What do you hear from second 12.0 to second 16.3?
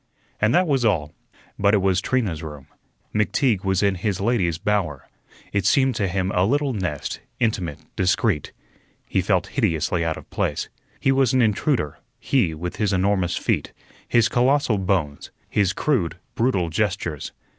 he, with his enormous feet, his colossal bones, his crude,